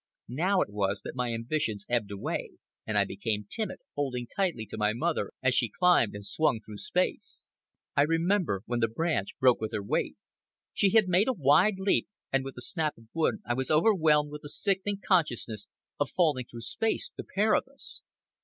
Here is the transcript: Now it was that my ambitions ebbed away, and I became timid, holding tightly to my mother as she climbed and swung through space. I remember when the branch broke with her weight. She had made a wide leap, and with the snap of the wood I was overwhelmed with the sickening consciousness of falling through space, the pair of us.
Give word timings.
Now 0.33 0.61
it 0.61 0.71
was 0.71 1.01
that 1.03 1.13
my 1.15 1.31
ambitions 1.31 1.85
ebbed 1.87 2.09
away, 2.09 2.53
and 2.87 2.97
I 2.97 3.05
became 3.05 3.45
timid, 3.47 3.81
holding 3.93 4.25
tightly 4.25 4.65
to 4.65 4.77
my 4.79 4.93
mother 4.93 5.31
as 5.43 5.53
she 5.53 5.69
climbed 5.69 6.15
and 6.15 6.25
swung 6.25 6.59
through 6.59 6.77
space. 6.79 7.47
I 7.95 8.01
remember 8.01 8.63
when 8.65 8.79
the 8.79 8.87
branch 8.87 9.37
broke 9.37 9.61
with 9.61 9.73
her 9.73 9.83
weight. 9.83 10.15
She 10.73 10.89
had 10.89 11.07
made 11.07 11.27
a 11.27 11.33
wide 11.33 11.77
leap, 11.77 12.07
and 12.33 12.43
with 12.43 12.55
the 12.55 12.63
snap 12.63 12.97
of 12.97 13.03
the 13.03 13.09
wood 13.13 13.43
I 13.45 13.53
was 13.53 13.69
overwhelmed 13.69 14.31
with 14.31 14.41
the 14.41 14.49
sickening 14.49 15.01
consciousness 15.07 15.67
of 15.99 16.09
falling 16.09 16.45
through 16.45 16.61
space, 16.61 17.11
the 17.15 17.23
pair 17.35 17.53
of 17.53 17.67
us. 17.71 18.01